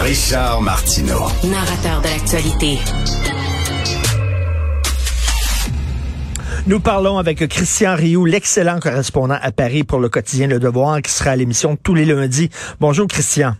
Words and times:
Richard 0.00 0.62
Martineau. 0.62 1.26
Narrateur 1.44 2.00
de 2.00 2.08
l'actualité. 2.08 2.78
Nous 6.66 6.80
parlons 6.80 7.18
avec 7.18 7.46
Christian 7.46 7.94
Rioux, 7.94 8.24
l'excellent 8.24 8.80
correspondant 8.80 9.36
à 9.42 9.52
Paris 9.52 9.84
pour 9.84 9.98
le 9.98 10.08
quotidien 10.08 10.46
Le 10.46 10.58
Devoir, 10.58 11.02
qui 11.02 11.12
sera 11.12 11.32
à 11.32 11.36
l'émission 11.36 11.76
tous 11.76 11.94
les 11.94 12.06
lundis. 12.06 12.48
Bonjour 12.80 13.06
Christian. 13.06 13.54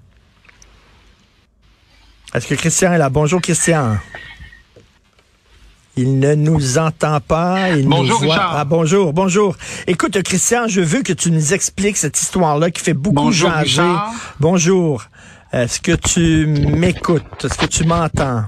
Est-ce 2.32 2.46
que 2.46 2.55
Christian 2.55 2.95
est 2.95 2.98
là? 2.98 3.11
Bonjour 3.11 3.43
Christian. 3.43 3.98
Il 5.98 6.18
ne 6.18 6.34
nous 6.34 6.76
entend 6.76 7.20
pas. 7.20 7.70
Il 7.70 7.88
bonjour, 7.88 8.20
nous 8.20 8.26
voit. 8.26 8.34
Richard. 8.34 8.56
Ah, 8.56 8.64
bonjour, 8.64 9.12
bonjour. 9.14 9.56
Écoute, 9.86 10.22
Christian, 10.22 10.68
je 10.68 10.82
veux 10.82 11.02
que 11.02 11.14
tu 11.14 11.30
nous 11.30 11.54
expliques 11.54 11.96
cette 11.96 12.20
histoire-là 12.20 12.70
qui 12.70 12.82
fait 12.82 12.92
beaucoup 12.92 13.14
bonjour, 13.14 13.48
jaser. 13.48 13.62
Richard. 13.62 14.12
Bonjour. 14.38 15.04
Est-ce 15.52 15.80
que 15.80 15.93
tu 15.93 16.46
m'écoutes? 16.46 17.44
Est-ce 17.44 17.57
que 17.57 17.64
tu 17.66 17.85
m'entends? 17.85 18.44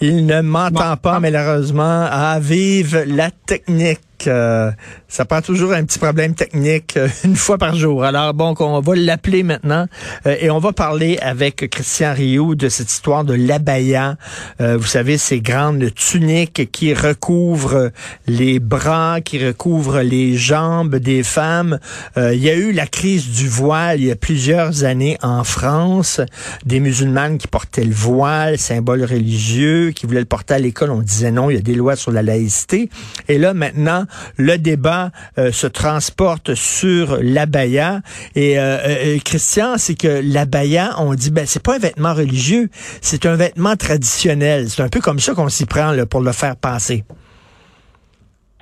Il 0.00 0.26
ne 0.26 0.40
m'entend 0.40 0.96
pas, 0.96 1.20
malheureusement. 1.20 2.08
Ah, 2.10 2.38
vive 2.40 3.04
la 3.06 3.30
technique. 3.30 4.00
Euh, 4.26 4.70
ça 5.08 5.24
prend 5.24 5.42
toujours 5.42 5.72
un 5.72 5.84
petit 5.84 5.98
problème 5.98 6.34
technique 6.34 6.96
euh, 6.96 7.08
une 7.24 7.36
fois 7.36 7.58
par 7.58 7.74
jour. 7.74 8.04
Alors 8.04 8.32
bon, 8.34 8.54
on 8.58 8.80
va 8.80 8.94
l'appeler 8.96 9.42
maintenant 9.42 9.86
euh, 10.26 10.36
et 10.40 10.50
on 10.50 10.58
va 10.58 10.72
parler 10.72 11.18
avec 11.20 11.68
Christian 11.70 12.14
Rioux 12.14 12.54
de 12.54 12.68
cette 12.68 12.90
histoire 12.90 13.24
de 13.24 13.34
l'abaya. 13.34 14.16
Euh, 14.60 14.76
vous 14.76 14.86
savez, 14.86 15.18
ces 15.18 15.40
grandes 15.40 15.92
tuniques 15.94 16.70
qui 16.72 16.94
recouvrent 16.94 17.90
les 18.26 18.58
bras, 18.58 19.20
qui 19.20 19.44
recouvrent 19.44 20.00
les 20.00 20.36
jambes 20.36 20.96
des 20.96 21.22
femmes. 21.22 21.78
Euh, 22.16 22.34
il 22.34 22.42
y 22.42 22.50
a 22.50 22.54
eu 22.54 22.72
la 22.72 22.86
crise 22.86 23.28
du 23.30 23.48
voile 23.48 24.00
il 24.00 24.06
y 24.06 24.10
a 24.10 24.16
plusieurs 24.16 24.84
années 24.84 25.18
en 25.22 25.44
France. 25.44 26.20
Des 26.64 26.80
musulmanes 26.80 27.38
qui 27.38 27.48
portaient 27.48 27.84
le 27.84 27.94
voile, 27.94 28.58
symbole 28.58 29.04
religieux, 29.04 29.90
qui 29.90 30.06
voulaient 30.06 30.20
le 30.20 30.26
porter 30.26 30.54
à 30.54 30.58
l'école. 30.58 30.90
On 30.90 31.00
disait 31.00 31.30
non, 31.30 31.50
il 31.50 31.56
y 31.56 31.58
a 31.58 31.62
des 31.62 31.74
lois 31.74 31.96
sur 31.96 32.12
la 32.12 32.22
laïcité. 32.22 32.88
Et 33.28 33.38
là, 33.38 33.54
maintenant, 33.54 34.06
le 34.36 34.56
débat 34.56 35.10
euh, 35.38 35.52
se 35.52 35.66
transporte 35.66 36.54
sur 36.54 37.18
l'abaya. 37.20 38.00
Et 38.34 38.58
euh, 38.58 38.78
euh, 38.86 39.18
Christian, 39.24 39.76
c'est 39.76 39.98
que 39.98 40.20
l'abaya, 40.22 40.90
on 40.98 41.14
dit, 41.14 41.30
ben 41.30 41.46
c'est 41.46 41.62
pas 41.62 41.76
un 41.76 41.78
vêtement 41.78 42.14
religieux, 42.14 42.68
c'est 42.72 43.26
un 43.26 43.36
vêtement 43.36 43.76
traditionnel. 43.76 44.68
C'est 44.68 44.82
un 44.82 44.88
peu 44.88 45.00
comme 45.00 45.18
ça 45.18 45.34
qu'on 45.34 45.48
s'y 45.48 45.66
prend 45.66 45.92
là, 45.92 46.06
pour 46.06 46.20
le 46.20 46.32
faire 46.32 46.56
passer. 46.56 47.04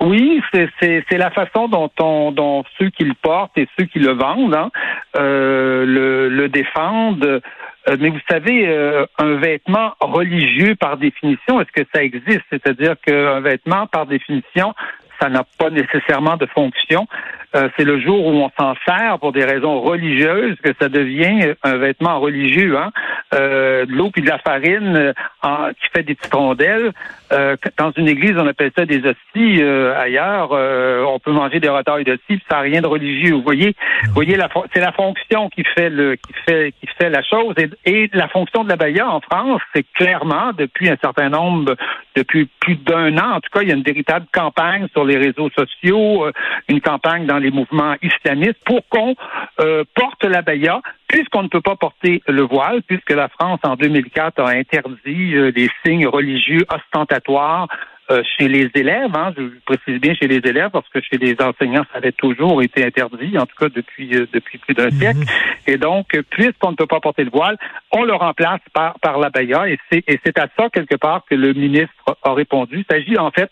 Oui, 0.01 0.41
c'est, 0.51 1.03
la 1.11 1.29
façon 1.29 1.67
dont, 1.67 1.91
on, 1.99 2.31
dont 2.31 2.63
ceux 2.79 2.89
qui 2.89 3.03
le 3.03 3.13
portent 3.21 3.55
et 3.55 3.67
ceux 3.77 3.85
qui 3.85 3.99
le 3.99 4.13
vendent 4.13 4.55
hein, 4.55 4.71
euh, 5.15 5.85
le, 5.85 6.27
le 6.27 6.49
défendent. 6.49 7.41
Euh, 7.87 7.97
mais 7.99 8.09
vous 8.09 8.19
savez, 8.29 8.67
euh, 8.67 9.05
un 9.19 9.35
vêtement 9.35 9.93
religieux 9.99 10.75
par 10.75 10.97
définition, 10.97 11.61
est-ce 11.61 11.71
que 11.71 11.87
ça 11.93 12.03
existe? 12.03 12.43
C'est-à-dire 12.51 12.95
qu'un 13.05 13.41
vêtement, 13.41 13.85
par 13.87 14.07
définition, 14.07 14.73
ça 15.21 15.29
n'a 15.29 15.43
pas 15.57 15.69
nécessairement 15.69 16.37
de 16.37 16.45
fonction. 16.47 17.07
Euh, 17.55 17.69
c'est 17.75 17.83
le 17.83 17.99
jour 17.99 18.25
où 18.25 18.31
on 18.31 18.49
s'en 18.57 18.75
sert 18.87 19.19
pour 19.19 19.31
des 19.31 19.43
raisons 19.43 19.81
religieuses 19.81 20.55
que 20.63 20.71
ça 20.79 20.89
devient 20.89 21.53
un 21.63 21.77
vêtement 21.77 22.19
religieux. 22.19 22.77
Hein? 22.77 22.91
Euh, 23.33 23.85
de 23.85 23.93
l'eau 23.93 24.09
puis 24.11 24.21
de 24.21 24.27
la 24.27 24.39
farine 24.39 24.95
euh, 24.95 25.13
en, 25.41 25.69
qui 25.69 25.87
fait 25.93 26.03
des 26.03 26.15
petites 26.15 26.33
rondelles. 26.33 26.91
Euh, 27.31 27.55
dans 27.77 27.91
une 27.91 28.09
église, 28.09 28.33
on 28.37 28.45
appelle 28.45 28.71
ça 28.77 28.85
des 28.85 29.01
hosties. 29.05 29.61
Ailleurs, 29.61 30.51
on 30.51 31.19
peut 31.19 31.31
manger 31.31 31.61
des 31.61 31.69
retailles 31.69 32.03
d'hosties, 32.03 32.41
ça 32.49 32.57
n'a 32.57 32.61
rien 32.61 32.81
de 32.81 32.87
religieux. 32.87 33.35
Vous 33.35 33.41
voyez, 33.41 33.73
vous 34.07 34.13
voyez, 34.13 34.37
c'est 34.73 34.81
la 34.81 34.91
fonction 34.91 35.49
qui 35.49 35.63
fait 35.63 35.89
le, 35.89 36.15
qui 36.15 36.33
fait, 36.45 36.73
qui 36.79 36.87
fait 36.99 37.09
la 37.09 37.21
chose. 37.23 37.55
Et, 37.57 37.69
et 37.85 38.09
la 38.13 38.27
fonction 38.27 38.65
de 38.65 38.69
la 38.69 38.75
baya 38.75 39.09
en 39.09 39.21
France, 39.21 39.61
c'est 39.73 39.85
clairement 39.93 40.51
depuis 40.57 40.89
un 40.89 40.97
certain 41.01 41.29
nombre, 41.29 41.75
depuis 42.15 42.49
plus 42.59 42.75
d'un 42.75 43.17
an, 43.17 43.35
en 43.35 43.39
tout 43.39 43.49
cas, 43.53 43.61
il 43.61 43.69
y 43.69 43.71
a 43.71 43.75
une 43.75 43.83
véritable 43.83 44.25
campagne 44.33 44.87
sur 44.91 45.05
les 45.05 45.17
réseaux 45.17 45.49
sociaux, 45.51 46.25
une 46.67 46.81
campagne 46.81 47.25
dans 47.25 47.37
les 47.41 47.51
mouvements 47.51 47.95
islamistes 48.01 48.63
pour 48.65 48.87
qu'on 48.89 49.15
euh, 49.59 49.83
porte 49.93 50.23
la 50.23 50.41
baya, 50.41 50.81
puisqu'on 51.07 51.43
ne 51.43 51.47
peut 51.49 51.61
pas 51.61 51.75
porter 51.75 52.21
le 52.27 52.43
voile, 52.43 52.81
puisque 52.83 53.11
la 53.11 53.27
France 53.27 53.59
en 53.63 53.75
2004 53.75 54.39
a 54.39 54.49
interdit 54.49 55.35
euh, 55.35 55.51
les 55.55 55.69
signes 55.83 56.07
religieux 56.07 56.65
ostentatoires 56.73 57.67
euh, 58.11 58.21
chez 58.37 58.47
les 58.47 58.69
élèves, 58.75 59.15
hein, 59.15 59.33
je 59.37 59.43
précise 59.65 59.99
bien 60.01 60.13
chez 60.13 60.27
les 60.27 60.41
élèves 60.47 60.69
parce 60.71 60.87
que 60.89 60.99
chez 61.01 61.17
les 61.17 61.35
enseignants 61.41 61.85
ça 61.91 61.97
avait 61.97 62.11
toujours 62.11 62.61
été 62.61 62.83
interdit, 62.85 63.37
en 63.37 63.45
tout 63.45 63.55
cas 63.57 63.69
depuis 63.69 64.13
euh, 64.15 64.27
depuis 64.33 64.57
plus 64.59 64.73
d'un 64.75 64.91
siècle. 64.91 65.19
Et 65.67 65.77
donc, 65.77 66.07
puisqu'on 66.29 66.71
ne 66.71 66.75
peut 66.75 66.87
pas 66.87 66.99
porter 66.99 67.23
le 67.23 67.31
voile, 67.31 67.57
on 67.91 68.03
le 68.03 68.13
remplace 68.13 68.61
par 68.73 68.99
par 68.99 69.17
la 69.19 69.29
baya 69.29 69.67
et 69.69 69.79
c'est 69.89 70.03
et 70.07 70.19
c'est 70.23 70.37
à 70.37 70.47
ça 70.57 70.69
quelque 70.69 70.95
part 70.95 71.23
que 71.29 71.35
le 71.35 71.53
ministre 71.53 72.17
a 72.23 72.33
répondu. 72.33 72.79
Il 72.79 72.85
s'agit 72.93 73.17
en 73.17 73.31
fait 73.31 73.49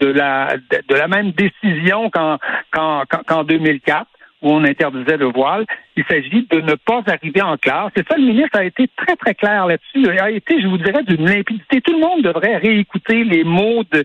de 0.00 0.08
la 0.08 0.56
de, 0.70 0.78
de 0.88 0.94
la 0.94 1.08
même 1.08 1.30
décision 1.32 2.10
qu'en 2.10 2.38
qu'en 2.72 3.04
qu'en- 3.08 3.22
qu'en 3.26 3.44
2004 3.44 4.06
où 4.42 4.50
on 4.50 4.64
interdisait 4.64 5.16
le 5.16 5.26
voile. 5.26 5.66
Il 5.96 6.04
s'agit 6.04 6.46
de 6.50 6.60
ne 6.60 6.74
pas 6.74 7.02
arriver 7.06 7.42
en 7.42 7.56
classe. 7.56 7.92
Et 7.96 8.02
ça, 8.08 8.16
le 8.16 8.24
ministre 8.24 8.58
a 8.58 8.64
été 8.64 8.88
très, 8.96 9.16
très 9.16 9.34
clair 9.34 9.66
là-dessus. 9.66 10.00
Il 10.00 10.18
a 10.18 10.30
été, 10.30 10.60
je 10.60 10.66
vous 10.66 10.78
dirais, 10.78 11.02
d'une 11.02 11.28
limpidité. 11.28 11.80
Tout 11.80 11.92
le 11.92 12.00
monde 12.00 12.22
devrait 12.22 12.56
réécouter 12.56 13.24
les 13.24 13.44
mots 13.44 13.84
de, 13.92 14.04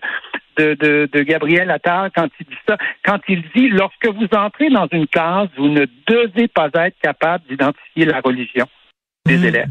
de, 0.57 0.73
de, 0.75 1.09
de 1.11 1.21
Gabriel 1.21 1.71
Attal 1.71 2.11
quand 2.15 2.27
il 2.39 2.45
dit 2.45 2.57
ça. 2.67 2.77
Quand 3.03 3.19
il 3.27 3.43
dit, 3.55 3.69
lorsque 3.69 4.07
vous 4.07 4.27
entrez 4.37 4.69
dans 4.69 4.87
une 4.91 5.07
classe, 5.07 5.49
vous 5.57 5.69
ne 5.69 5.85
devez 6.07 6.47
pas 6.47 6.69
être 6.73 6.97
capable 7.01 7.43
d'identifier 7.49 8.05
la 8.05 8.19
religion 8.21 8.67
des 9.25 9.37
Mmh. 9.37 9.45
élèves. 9.45 9.69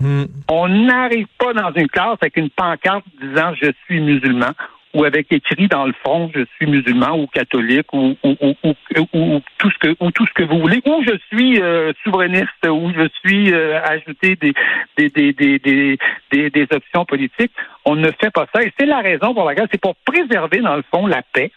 Hmm. 0.00 0.24
On 0.48 0.66
n'arrive 0.68 1.26
pas 1.38 1.52
dans 1.52 1.72
une 1.74 1.88
classe 1.88 2.16
avec 2.22 2.36
une 2.38 2.48
pancarte 2.50 3.04
disant 3.20 3.52
je 3.60 3.70
suis 3.84 4.00
musulman 4.00 4.52
ou 4.94 5.04
avec 5.04 5.32
écrit 5.32 5.68
dans 5.68 5.86
le 5.86 5.94
fond 6.04 6.30
je 6.34 6.44
suis 6.56 6.66
musulman 6.66 7.18
ou 7.18 7.26
catholique 7.26 7.92
ou, 7.92 8.16
ou, 8.22 8.36
ou, 8.42 8.54
ou, 8.64 9.06
ou 9.12 9.40
tout 9.58 9.70
ce 9.70 9.78
que 9.78 9.96
ou 10.00 10.10
tout 10.10 10.26
ce 10.26 10.32
que 10.32 10.42
vous 10.42 10.58
voulez 10.58 10.80
ou 10.86 11.02
je 11.06 11.16
suis 11.32 11.60
euh, 11.60 11.92
souverainiste 12.02 12.66
ou 12.66 12.92
je 12.92 13.08
suis 13.24 13.52
euh, 13.52 13.80
ajouté 13.82 14.36
des, 14.36 14.52
des, 14.96 15.08
des, 15.10 15.32
des, 15.32 15.98
des, 16.32 16.50
des 16.50 16.66
options 16.72 17.04
politiques. 17.04 17.52
On 17.84 17.96
ne 17.96 18.10
fait 18.20 18.30
pas 18.30 18.46
ça 18.54 18.62
et 18.62 18.72
c'est 18.78 18.86
la 18.86 19.00
raison 19.00 19.34
pour 19.34 19.44
laquelle 19.44 19.68
c'est 19.70 19.80
pour 19.80 19.96
préserver 20.04 20.58
dans 20.58 20.76
le 20.76 20.84
fond 20.90 21.06
la 21.06 21.22
paix 21.22 21.50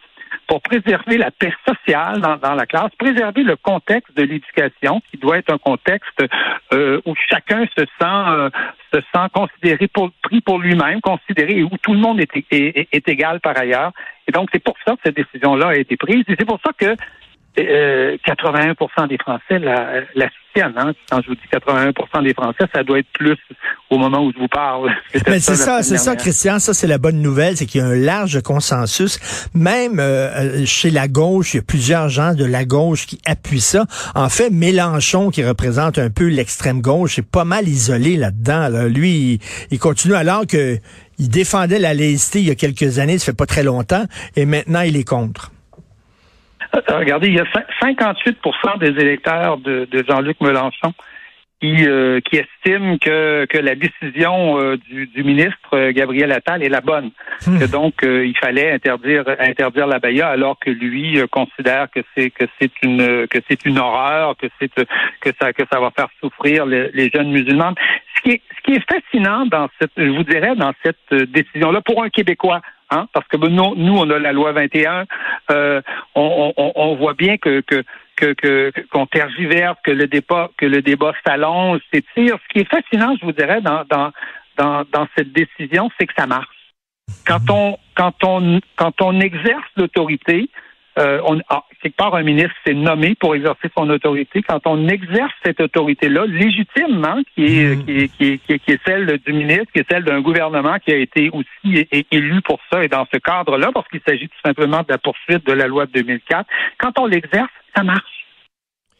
pour 0.47 0.61
préserver 0.61 1.17
la 1.17 1.31
paix 1.31 1.53
sociale 1.67 2.21
dans, 2.21 2.37
dans 2.37 2.53
la 2.53 2.65
classe, 2.65 2.91
préserver 2.97 3.43
le 3.43 3.55
contexte 3.55 4.15
de 4.15 4.23
l'éducation, 4.23 5.01
qui 5.11 5.17
doit 5.17 5.37
être 5.37 5.51
un 5.51 5.57
contexte 5.57 6.23
euh, 6.73 7.01
où 7.05 7.13
chacun 7.29 7.65
se 7.77 7.85
sent 7.85 7.89
euh, 8.01 8.49
se 8.93 8.99
sent 8.99 9.27
considéré 9.33 9.87
pour 9.87 10.11
pris 10.21 10.41
pour 10.41 10.59
lui-même, 10.59 11.01
considéré 11.01 11.59
et 11.59 11.63
où 11.63 11.71
tout 11.81 11.93
le 11.93 11.99
monde 11.99 12.19
est, 12.19 12.29
est, 12.51 12.87
est, 12.91 13.09
égal 13.09 13.39
par 13.39 13.57
ailleurs. 13.57 13.91
Et 14.27 14.31
donc 14.31 14.49
c'est 14.53 14.63
pour 14.63 14.75
ça 14.85 14.93
que 14.93 15.01
cette 15.05 15.15
décision-là 15.15 15.69
a 15.69 15.75
été 15.75 15.97
prise. 15.97 16.23
Et 16.27 16.35
c'est 16.37 16.45
pour 16.45 16.59
ça 16.63 16.71
que 16.77 16.95
euh, 17.59 18.17
81% 18.27 19.07
des 19.07 19.17
Français 19.17 19.59
la, 19.59 20.01
la 20.15 20.27
soutiennent. 20.29 20.73
Hein. 20.75 20.93
Quand 21.09 21.21
je 21.21 21.27
vous 21.27 21.35
dis 21.35 21.41
81% 21.51 22.23
des 22.23 22.33
Français, 22.33 22.65
ça 22.73 22.83
doit 22.83 22.99
être 22.99 23.11
plus 23.13 23.37
au 23.89 23.97
moment 23.97 24.25
où 24.25 24.31
je 24.33 24.39
vous 24.39 24.47
parle. 24.47 24.89
Mais 25.27 25.39
c'est 25.39 25.55
ça, 25.55 25.83
c'est 25.83 25.97
ça. 25.97 26.15
Christian. 26.15 26.59
Ça, 26.59 26.73
c'est 26.73 26.87
la 26.87 26.97
bonne 26.97 27.21
nouvelle, 27.21 27.55
c'est 27.57 27.65
qu'il 27.65 27.81
y 27.81 27.83
a 27.83 27.87
un 27.87 27.95
large 27.95 28.41
consensus. 28.41 29.19
Même 29.53 29.99
euh, 29.99 30.29
euh, 30.29 30.65
chez 30.65 30.89
la 30.89 31.07
gauche, 31.07 31.53
il 31.53 31.57
y 31.57 31.59
a 31.59 31.63
plusieurs 31.63 32.09
gens 32.09 32.33
de 32.33 32.45
la 32.45 32.65
gauche 32.65 33.05
qui 33.05 33.19
appuient 33.25 33.61
ça. 33.61 33.85
En 34.15 34.29
fait, 34.29 34.49
Mélenchon, 34.49 35.29
qui 35.29 35.43
représente 35.43 35.99
un 35.99 36.09
peu 36.09 36.27
l'extrême 36.27 36.81
gauche, 36.81 37.19
est 37.19 37.29
pas 37.29 37.45
mal 37.45 37.67
isolé 37.67 38.17
là-dedans. 38.17 38.69
là. 38.69 38.87
Lui, 38.87 39.11
il, 39.11 39.39
il 39.71 39.79
continue 39.79 40.15
alors 40.15 40.47
que 40.47 40.79
il 41.19 41.29
défendait 41.29 41.79
la 41.79 41.93
laïcité 41.93 42.39
il 42.39 42.47
y 42.47 42.51
a 42.51 42.55
quelques 42.55 42.97
années, 42.97 43.19
ça 43.19 43.25
fait 43.25 43.37
pas 43.37 43.45
très 43.45 43.63
longtemps, 43.63 44.05
et 44.35 44.45
maintenant 44.45 44.81
il 44.81 44.97
est 44.97 45.07
contre. 45.07 45.52
Euh, 46.75 46.81
Regardez, 46.99 47.27
il 47.27 47.35
y 47.35 47.39
a 47.39 47.45
cin- 47.45 47.65
58% 47.81 48.79
des 48.79 48.99
électeurs 49.01 49.57
de, 49.57 49.85
de 49.91 50.03
Jean-Luc 50.07 50.39
Mélenchon 50.41 50.93
qui, 51.61 51.87
euh, 51.87 52.19
qui 52.19 52.37
estiment 52.37 52.97
que, 52.97 53.45
que 53.45 53.57
la 53.57 53.75
décision 53.75 54.59
euh, 54.59 54.75
du, 54.89 55.07
du 55.07 55.23
ministre 55.23 55.91
Gabriel 55.91 56.31
Attal 56.33 56.61
est 56.61 56.67
la 56.67 56.81
bonne. 56.81 57.11
Hmm. 57.47 57.57
Que 57.59 57.65
donc 57.65 58.03
euh, 58.03 58.25
il 58.25 58.37
fallait 58.37 58.71
interdire 58.73 59.23
interdire 59.39 59.87
la 59.87 59.99
baya 59.99 60.27
alors 60.27 60.59
que 60.59 60.69
lui 60.69 61.19
considère 61.31 61.87
que 61.89 62.01
c'est 62.17 62.31
que 62.31 62.43
c'est 62.59 62.71
une 62.81 63.27
que 63.27 63.39
c'est 63.47 63.63
une 63.65 63.79
horreur, 63.79 64.35
que 64.35 64.47
c'est 64.59 64.69
que 65.21 65.29
ça 65.39 65.53
que 65.53 65.63
ça 65.71 65.79
va 65.79 65.91
faire 65.91 66.09
souffrir 66.19 66.65
les, 66.65 66.89
les 66.93 67.09
jeunes 67.09 67.31
musulmanes. 67.31 67.75
Ce 68.25 68.29
qui 68.29 68.35
est 68.35 68.41
ce 68.55 68.61
qui 68.63 68.73
est 68.73 68.91
fascinant 68.91 69.45
dans 69.45 69.67
cette 69.79 69.91
je 69.97 70.09
vous 70.09 70.23
dirais 70.23 70.55
dans 70.55 70.73
cette 70.83 70.97
euh, 71.11 71.25
décision 71.25 71.71
là 71.71 71.81
pour 71.81 72.03
un 72.03 72.09
Québécois 72.09 72.61
Hein, 72.93 73.07
parce 73.11 73.27
que 73.27 73.37
nous, 73.37 73.75
nous, 73.75 73.97
on 73.97 74.07
a 74.11 74.19
la 74.19 74.31
loi 74.33 74.51
21, 74.51 75.05
euh, 75.49 75.81
on, 76.13 76.53
on, 76.55 76.73
on 76.75 76.95
voit 76.95 77.15
bien 77.15 77.37
que, 77.37 77.61
que 77.61 77.83
que 78.15 78.33
que- 78.33 78.71
qu'on 78.91 79.07
tergiverse, 79.07 79.77
que 79.83 79.89
le 79.89 80.05
débat 80.05 80.51
que 80.57 80.67
le 80.67 80.83
débat 80.83 81.13
s'allonge, 81.25 81.79
s'étire. 81.91 82.37
Ce 82.43 82.53
qui 82.53 82.59
est 82.59 82.69
fascinant, 82.69 83.15
je 83.19 83.25
vous 83.25 83.31
dirais, 83.31 83.61
dans 83.61 83.83
dans 83.89 84.11
dans, 84.57 84.83
dans 84.91 85.07
cette 85.17 85.33
décision, 85.33 85.89
c'est 85.97 86.05
que 86.05 86.13
ça 86.15 86.27
marche. 86.27 86.55
Quand 87.25 87.49
on 87.49 87.77
quand 87.95 88.23
on 88.23 88.59
quand 88.75 89.01
on 89.01 89.19
exerce 89.19 89.69
l'autorité, 89.75 90.49
euh, 90.99 91.19
on, 91.25 91.39
ah, 91.49 91.63
quelque 91.81 91.95
part, 91.95 92.15
un 92.15 92.23
ministre 92.23 92.53
s'est 92.65 92.73
nommé 92.73 93.15
pour 93.15 93.35
exercer 93.35 93.69
son 93.77 93.89
autorité. 93.89 94.41
Quand 94.41 94.65
on 94.65 94.87
exerce 94.87 95.33
cette 95.43 95.59
autorité-là, 95.59 96.25
légitimement, 96.27 97.21
qui 97.35 97.59
est, 97.59 97.75
Mhm. 97.75 97.85
qui, 97.85 97.91
est, 97.91 98.07
qui, 98.09 98.25
est, 98.25 98.37
qui, 98.37 98.53
est, 98.53 98.59
qui 98.59 98.71
est 98.71 98.79
celle 98.85 99.17
du 99.25 99.33
ministre, 99.33 99.71
qui 99.73 99.79
est 99.79 99.89
celle 99.89 100.03
d'un 100.03 100.21
gouvernement 100.21 100.77
qui 100.79 100.91
a 100.91 100.97
été 100.97 101.29
aussi 101.31 101.87
élu 102.11 102.41
pour 102.41 102.59
ça 102.71 102.83
et 102.83 102.87
dans 102.87 103.07
ce 103.11 103.17
cadre-là, 103.17 103.71
parce 103.73 103.87
qu'il 103.87 104.01
s'agit 104.07 104.27
tout 104.27 104.39
simplement 104.45 104.79
de 104.79 104.87
la 104.89 104.97
poursuite 104.97 105.45
de 105.45 105.53
la 105.53 105.67
loi 105.67 105.85
de 105.85 105.91
2004, 105.91 106.47
quand 106.77 106.99
on 106.99 107.05
l'exerce, 107.05 107.51
ça 107.75 107.83
marche. 107.83 108.22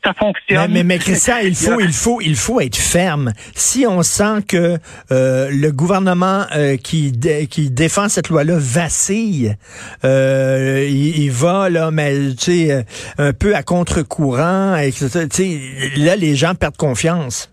Ça 0.03 0.11
Mais, 0.11 0.19
fonctionne. 0.19 0.71
mais, 0.71 0.83
mais 0.83 0.97
Christian, 0.97 1.35
il 1.43 1.55
faut, 1.55 1.79
il 1.79 1.93
faut, 1.93 2.19
il 2.21 2.35
faut 2.35 2.59
être 2.59 2.75
ferme. 2.75 3.31
Si 3.55 3.85
on 3.87 4.03
sent 4.03 4.43
que 4.47 4.77
euh, 5.11 5.49
le 5.51 5.71
gouvernement 5.71 6.43
euh, 6.55 6.75
qui 6.77 7.11
dé- 7.13 7.47
qui 7.47 7.69
défend 7.71 8.09
cette 8.09 8.29
loi-là 8.29 8.55
vacille, 8.57 9.55
euh, 10.03 10.85
il, 10.89 11.23
il 11.23 11.31
va 11.31 11.69
là, 11.69 11.89
mais 11.91 12.13
tu 12.31 12.37
sais, 12.67 12.71
euh, 12.71 12.81
un 13.17 13.31
peu 13.33 13.55
à 13.55 13.63
contre-courant, 13.63 14.75
et 14.75 14.91
que 14.91 15.07
ça, 15.07 15.27
tu 15.27 15.35
sais, 15.35 15.59
là 15.97 16.15
les 16.17 16.35
gens 16.35 16.53
perdent 16.55 16.75
confiance. 16.77 17.49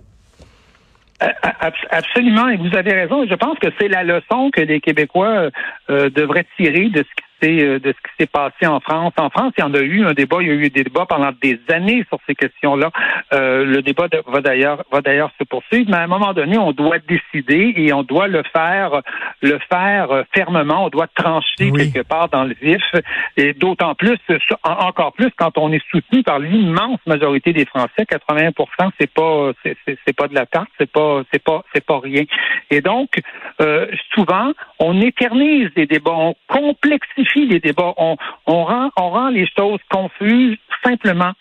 Ab- 1.20 1.72
Absolument, 1.90 2.48
et 2.48 2.56
vous 2.56 2.74
avez 2.76 2.92
raison. 2.94 3.26
Je 3.28 3.34
pense 3.34 3.58
que 3.58 3.68
c'est 3.78 3.88
la 3.88 4.02
leçon 4.04 4.50
que 4.52 4.62
les 4.62 4.80
Québécois 4.80 5.50
euh, 5.90 6.08
devraient 6.10 6.46
tirer 6.56 6.88
de 6.88 6.98
ce 6.98 7.02
qui 7.02 7.24
s'est 7.42 7.62
euh, 7.64 7.78
de 7.78 7.88
ce 7.92 8.08
qui 8.08 8.14
s'est 8.20 8.26
passé 8.26 8.66
en 8.66 8.80
France. 8.80 9.12
En 9.18 9.30
France, 9.30 9.52
il 9.58 9.60
y 9.60 9.64
en 9.64 9.74
a 9.74 9.80
eu 9.80 10.04
un 10.04 10.12
débat, 10.12 10.38
il 10.40 10.48
y 10.48 10.50
a 10.50 10.54
eu 10.54 10.70
des 10.70 10.84
débats 10.84 11.06
pendant 11.06 11.30
des 11.42 11.60
années 11.72 12.04
sur 12.08 12.18
ces 12.26 12.34
questions-là. 12.34 12.90
Euh, 13.32 13.64
le 13.64 13.82
débat 13.82 14.08
de- 14.08 14.22
va 14.26 14.40
d'ailleurs 14.40 14.84
va 14.90 15.00
d'ailleurs 15.00 15.30
se 15.38 15.44
poursuivre, 15.44 15.90
mais 15.90 15.96
à 15.96 16.02
un 16.02 16.06
moment 16.06 16.32
donné, 16.32 16.58
on 16.58 16.72
doit 16.72 16.98
décider 16.98 17.72
et 17.76 17.92
on 17.92 18.02
doit 18.02 18.28
le 18.28 18.42
faire 18.52 19.02
le 19.42 19.58
faire 19.70 20.24
fermement. 20.34 20.84
On 20.84 20.88
doit 20.88 21.06
trancher 21.08 21.70
Oui. 21.70 21.90
quelque 21.92 22.06
part 22.06 22.28
dans 22.28 22.44
le 22.44 22.54
vif, 22.60 22.82
et 23.36 23.52
d'autant 23.54 23.94
plus 23.94 24.18
en- 24.64 24.70
encore 24.88 25.12
plus 25.12 25.30
quand 25.36 25.56
on 25.58 25.72
est 25.72 25.82
soutenu 25.90 26.22
par 26.22 26.38
l'immense 26.38 26.98
majorité 27.06 27.52
des 27.52 27.64
Français. 27.66 28.04
81 28.08 28.52
c'est 29.00 29.12
pas 29.12 29.52
c'est 29.62 29.76
c'est- 29.86 29.98
c'est 30.06 30.16
pas 30.16 30.28
de 30.28 30.34
la 30.34 30.46
tarte, 30.46 30.68
c'est 30.78 30.90
pas 30.90 31.22
c'est 31.32 31.42
pas 31.42 31.64
c'est 31.74 31.84
pas 31.84 32.00
rien. 32.00 32.24
Et 32.70 32.80
donc 32.80 33.10
euh, 33.60 33.86
souvent 34.14 34.52
on 34.78 35.00
éternise 35.00 35.68
les 35.76 35.86
débats, 35.86 36.10
on 36.12 36.34
complexifie 36.48 37.29
les 37.34 37.60
débats, 37.60 37.94
on 37.96 38.16
rend 38.46 38.90
on 38.96 39.10
rend 39.10 39.28
les 39.28 39.46
choses 39.56 39.80
confuses 39.90 40.58
simplement 40.84 41.32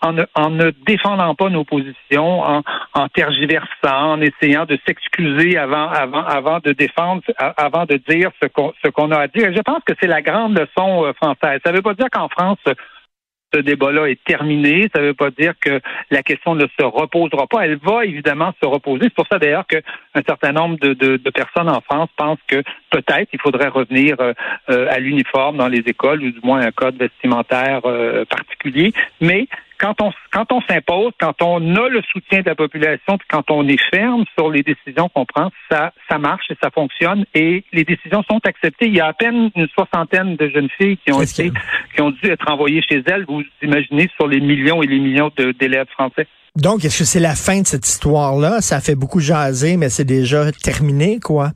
en 0.00 0.12
ne, 0.12 0.24
en 0.34 0.50
ne 0.50 0.70
défendant 0.86 1.34
pas 1.34 1.48
nos 1.48 1.64
positions, 1.64 2.42
en, 2.42 3.08
tergiversant, 3.14 4.12
en 4.12 4.20
essayant 4.20 4.64
de 4.64 4.78
s'excuser 4.86 5.56
avant 5.58 5.88
avant 5.88 6.24
avant 6.24 6.58
de 6.60 6.72
défendre, 6.72 7.22
avant 7.56 7.84
de 7.84 7.96
dire 8.08 8.30
ce 8.42 8.88
qu'on 8.88 9.10
a 9.10 9.18
à 9.18 9.28
dire. 9.28 9.52
Je 9.54 9.60
pense 9.62 9.82
que 9.84 9.94
c'est 10.00 10.06
la 10.06 10.22
grande 10.22 10.58
leçon 10.58 11.04
euh, 11.04 11.12
française. 11.14 11.60
Ça 11.64 11.72
ne 11.72 11.76
veut 11.76 11.82
pas 11.82 11.94
dire 11.94 12.08
qu'en 12.10 12.28
France 12.28 12.58
ce 13.54 13.60
débat-là 13.60 14.06
est 14.08 14.22
terminé. 14.24 14.88
Ça 14.94 15.00
ne 15.00 15.06
veut 15.08 15.14
pas 15.14 15.30
dire 15.30 15.54
que 15.60 15.80
la 16.10 16.22
question 16.22 16.54
ne 16.54 16.66
se 16.78 16.84
reposera 16.84 17.46
pas. 17.46 17.64
Elle 17.64 17.76
va 17.76 18.04
évidemment 18.04 18.52
se 18.62 18.66
reposer. 18.66 19.04
C'est 19.04 19.14
pour 19.14 19.26
ça 19.28 19.38
d'ailleurs 19.38 19.66
qu'un 19.66 19.80
certain 20.26 20.52
nombre 20.52 20.78
de, 20.78 20.94
de- 20.94 21.16
de 21.16 21.30
personnes 21.30 21.68
en 21.68 21.80
France 21.80 22.10
pensent 22.16 22.38
que 22.48 22.62
peut-être 22.90 23.28
il 23.32 23.40
faudrait 23.40 23.68
revenir 23.68 24.16
euh, 24.20 24.32
euh, 24.70 24.86
à 24.90 24.98
l'uniforme 24.98 25.56
dans 25.58 25.68
les 25.68 25.82
écoles 25.86 26.22
ou 26.22 26.30
du 26.30 26.40
moins 26.42 26.60
un 26.60 26.72
code 26.72 26.96
vestimentaire 26.96 27.80
euh, 27.84 28.24
particulier. 28.24 28.92
Mais 29.20 29.46
quand 29.78 30.00
on 30.00 30.12
quand 30.32 30.52
on 30.52 30.60
s'impose, 30.62 31.12
quand 31.20 31.40
on 31.42 31.76
a 31.76 31.88
le 31.88 32.02
soutien 32.12 32.40
de 32.40 32.46
la 32.46 32.54
population, 32.54 33.18
puis 33.18 33.28
quand 33.28 33.50
on 33.50 33.66
est 33.68 33.80
ferme 33.90 34.24
sur 34.36 34.50
les 34.50 34.62
décisions 34.62 35.08
qu'on 35.08 35.24
prend, 35.24 35.50
ça 35.70 35.92
ça 36.08 36.18
marche 36.18 36.50
et 36.50 36.56
ça 36.62 36.70
fonctionne 36.70 37.24
et 37.34 37.64
les 37.72 37.84
décisions 37.84 38.22
sont 38.30 38.40
acceptées. 38.44 38.86
Il 38.86 38.94
y 38.94 39.00
a 39.00 39.06
à 39.06 39.12
peine 39.12 39.50
une 39.54 39.68
soixantaine 39.68 40.36
de 40.36 40.48
jeunes 40.48 40.68
filles 40.78 40.98
qui 40.98 41.12
ont 41.12 41.22
été 41.22 41.50
qui 41.94 42.00
ont 42.02 42.10
dû 42.10 42.30
être 42.30 42.50
envoyées 42.50 42.82
chez 42.82 43.02
elles. 43.06 43.24
Vous 43.28 43.42
imaginez 43.62 44.08
sur 44.16 44.26
les 44.26 44.40
millions 44.40 44.82
et 44.82 44.86
les 44.86 44.98
millions 44.98 45.30
d'élèves 45.58 45.88
français. 45.88 46.26
Donc, 46.56 46.86
est-ce 46.86 47.00
que 47.00 47.04
c'est 47.04 47.20
la 47.20 47.34
fin 47.34 47.60
de 47.60 47.66
cette 47.66 47.86
histoire-là? 47.86 48.62
Ça 48.62 48.80
fait 48.80 48.94
beaucoup 48.94 49.20
jaser, 49.20 49.76
mais 49.76 49.90
c'est 49.90 50.06
déjà 50.06 50.50
terminé, 50.52 51.20
quoi? 51.22 51.50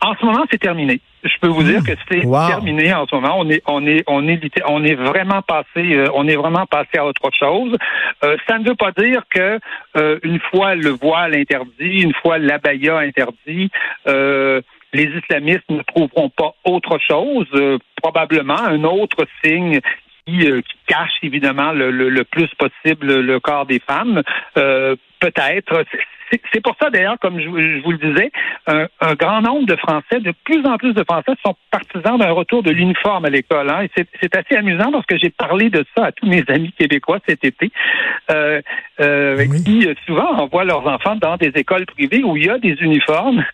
En 0.00 0.14
ce 0.16 0.24
moment, 0.24 0.44
c'est 0.50 0.58
terminé. 0.58 1.00
Je 1.24 1.38
peux 1.40 1.48
vous 1.48 1.62
dire 1.62 1.82
que 1.84 1.92
c'est 2.10 2.24
Wow. 2.24 2.48
terminé 2.48 2.92
en 2.92 3.06
ce 3.06 3.14
moment. 3.14 3.36
On 3.38 3.48
est, 3.48 3.62
on 3.66 3.86
est, 3.86 4.02
on 4.08 4.26
est, 4.26 4.40
on 4.66 4.84
est 4.84 4.94
vraiment 4.94 5.40
passé, 5.42 5.94
euh, 5.94 6.08
on 6.14 6.26
est 6.26 6.34
vraiment 6.36 6.66
passé 6.66 6.98
à 6.98 7.06
autre 7.06 7.30
chose. 7.38 7.76
Euh, 8.24 8.36
ça 8.48 8.58
ne 8.58 8.64
veut 8.68 8.74
pas 8.74 8.90
dire 8.92 9.22
que 9.30 9.60
euh, 9.96 10.18
une 10.24 10.40
fois 10.50 10.74
le 10.74 10.90
voile 10.90 11.34
interdit, 11.36 12.02
une 12.02 12.14
fois 12.14 12.38
l'abaya 12.38 12.98
interdit, 12.98 13.70
euh, 14.08 14.60
les 14.92 15.04
islamistes 15.04 15.68
ne 15.70 15.82
trouveront 15.82 16.28
pas 16.30 16.54
autre 16.64 16.98
chose. 16.98 17.46
Euh, 17.54 17.78
probablement 18.02 18.58
un 18.60 18.82
autre 18.84 19.24
signe 19.44 19.80
qui, 20.26 20.46
euh, 20.50 20.60
qui 20.60 20.76
cache 20.86 21.12
évidemment 21.22 21.72
le, 21.72 21.90
le- 21.90 22.08
le 22.08 22.24
plus 22.24 22.48
possible 22.58 23.20
le 23.20 23.40
corps 23.40 23.66
des 23.66 23.80
femmes. 23.80 24.22
Euh, 24.56 24.96
Peut-être. 25.20 25.84
C'est- 26.52 26.60
pour 26.62 26.74
ça 26.82 26.88
d'ailleurs, 26.90 27.16
comme 27.20 27.38
je, 27.40 27.46
vous- 27.46 27.58
je 27.60 27.80
vous 27.82 27.92
le 27.92 27.98
disais, 27.98 28.32
un, 28.66 28.86
un 29.00 29.14
grand 29.14 29.40
nombre 29.42 29.66
de 29.66 29.76
Français, 29.76 30.18
de 30.18 30.32
plus 30.44 30.64
en 30.66 30.78
plus 30.78 30.94
de 30.94 31.04
Français 31.04 31.32
sont 31.44 31.54
partisans 31.70 32.18
d'un 32.18 32.32
retour 32.32 32.62
de 32.64 32.70
l'uniforme 32.72 33.24
à 33.26 33.30
l'école. 33.30 33.68
Hein. 33.70 33.82
Et 33.96 34.04
C'est 34.20 34.34
assez 34.34 34.56
amusant 34.56 34.90
parce 34.90 35.04
que 35.06 35.16
j'ai 35.18 35.30
parlé 35.30 35.68
de 35.70 35.84
ça 35.96 36.06
à 36.06 36.12
tous 36.12 36.26
mes 36.26 36.42
amis 36.48 36.72
québécois 36.72 37.18
cet 37.28 37.44
été, 37.44 37.70
euh, 38.32 38.60
euh, 39.00 39.36
Oui. 39.48 39.62
qui 39.62 39.86
euh, 39.86 39.94
souvent 40.06 40.30
envoient 40.38 40.64
leurs 40.64 40.86
enfants 40.86 41.16
dans 41.16 41.36
des 41.36 41.52
écoles 41.54 41.84
privées 41.86 42.24
où 42.24 42.36
il 42.36 42.46
y 42.46 42.50
a 42.50 42.58
des 42.58 42.76
uniformes 42.80 43.44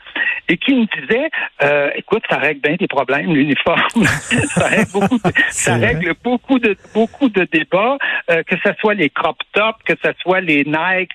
et 0.48 0.56
qui 0.56 0.74
me 0.74 0.86
disaient, 1.00 1.30
euh, 1.62 1.90
écoute, 1.94 2.22
ça 2.28 2.38
règle 2.38 2.60
bien 2.60 2.76
tes 2.76 2.88
problèmes, 2.88 3.34
l'uniforme. 3.34 3.82
ça 4.48 4.66
règle 4.66 4.90
beaucoup, 4.92 5.18
de, 5.18 5.32
ça 5.50 5.74
règle 5.76 6.14
beaucoup 6.22 6.58
de 6.58 6.76
beaucoup 6.94 7.28
de 7.28 7.44
débats, 7.52 7.98
euh, 8.30 8.42
que 8.44 8.56
ce 8.64 8.70
soit 8.80 8.94
les 8.94 9.10
crop 9.10 9.36
tops, 9.52 9.78
que 9.84 9.94
ce 10.02 10.10
soit 10.22 10.40
les 10.40 10.64
Nike 10.64 11.12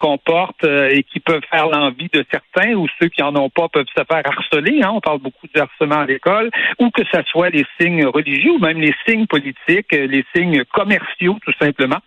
qu'on 0.00 0.18
porte 0.18 0.64
euh, 0.64 0.88
et 0.90 1.02
qui 1.02 1.20
peuvent 1.20 1.42
faire 1.50 1.68
l'envie 1.68 2.08
de 2.12 2.24
certains 2.30 2.72
ou 2.74 2.86
ceux 2.98 3.08
qui 3.08 3.22
en 3.22 3.36
ont 3.36 3.50
pas 3.50 3.68
peuvent 3.68 3.86
se 3.94 4.02
faire 4.02 4.22
harceler. 4.24 4.80
Hein, 4.82 4.92
on 4.94 5.00
parle 5.00 5.20
beaucoup 5.20 5.46
de 5.54 5.60
harcèlement 5.60 6.00
à 6.00 6.06
l'école, 6.06 6.50
ou 6.78 6.90
que 6.90 7.02
ce 7.12 7.22
soit 7.30 7.50
les 7.50 7.66
signes 7.78 8.06
religieux 8.06 8.52
ou 8.52 8.58
même 8.58 8.80
les 8.80 8.94
signes 9.06 9.26
politiques, 9.26 9.92
euh, 9.92 10.06
les 10.06 10.24
signes 10.34 10.64
commerciaux 10.72 11.36
tout 11.44 11.52
simplement. 11.60 11.98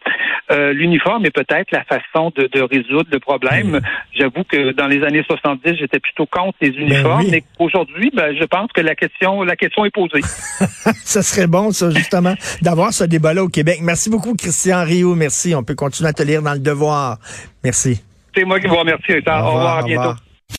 Euh, 0.51 0.73
L'uniforme 0.73 1.25
est 1.25 1.31
peut-être 1.31 1.71
la 1.71 1.83
façon 1.83 2.31
de, 2.35 2.47
de 2.47 2.61
résoudre 2.61 3.09
le 3.11 3.19
problème. 3.19 3.79
J'avoue 4.17 4.43
que 4.43 4.71
dans 4.71 4.87
les 4.87 5.03
années 5.03 5.23
70, 5.25 5.75
j'étais 5.79 5.99
plutôt 5.99 6.25
contre 6.25 6.57
les 6.61 6.69
uniformes, 6.69 7.21
oui. 7.21 7.29
mais 7.31 7.43
aujourd'hui, 7.59 8.11
ben, 8.13 8.35
je 8.35 8.43
pense 8.45 8.71
que 8.73 8.81
la 8.81 8.95
question, 8.95 9.43
la 9.43 9.55
question 9.55 9.85
est 9.85 9.93
posée. 9.93 10.21
ça 10.23 11.21
serait 11.21 11.47
bon, 11.47 11.71
ça, 11.71 11.91
justement, 11.91 12.33
d'avoir 12.61 12.91
ce 12.91 13.03
débat-là 13.03 13.43
au 13.43 13.49
Québec. 13.49 13.79
Merci 13.81 14.09
beaucoup, 14.09 14.35
Christian 14.35 14.83
Rio. 14.83 15.15
Merci. 15.15 15.53
On 15.55 15.63
peut 15.63 15.75
continuer 15.75 16.09
à 16.09 16.13
te 16.13 16.23
lire 16.23 16.41
dans 16.41 16.53
le 16.53 16.59
devoir. 16.59 17.19
Merci. 17.63 18.03
C'est 18.36 18.46
moi 18.46 18.60
qui 18.60 18.67
vous 18.67 18.75
remercie. 18.75 19.13
Richard. 19.13 19.46
Au 19.46 19.53
revoir, 19.53 19.77
à 19.77 19.84
bientôt. 19.84 20.13